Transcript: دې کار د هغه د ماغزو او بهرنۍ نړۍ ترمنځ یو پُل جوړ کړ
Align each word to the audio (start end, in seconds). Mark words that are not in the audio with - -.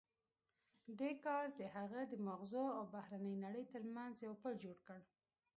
دې 0.99 1.11
کار 1.25 1.45
د 1.57 1.59
هغه 1.75 2.01
د 2.11 2.13
ماغزو 2.27 2.65
او 2.77 2.83
بهرنۍ 2.93 3.35
نړۍ 3.45 3.63
ترمنځ 3.73 4.15
یو 4.25 4.33
پُل 4.41 4.53
جوړ 4.63 4.77
کړ 4.87 4.99